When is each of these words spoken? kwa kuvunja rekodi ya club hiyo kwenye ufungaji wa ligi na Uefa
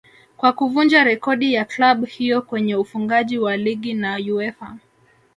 kwa 0.37 0.51
kuvunja 0.53 1.03
rekodi 1.03 1.53
ya 1.53 1.65
club 1.65 2.05
hiyo 2.05 2.41
kwenye 2.41 2.75
ufungaji 2.75 3.37
wa 3.39 3.57
ligi 3.57 3.93
na 3.93 4.15
Uefa 4.33 4.77